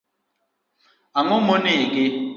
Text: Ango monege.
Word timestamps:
Ango 1.19 1.37
monege. 1.47 2.05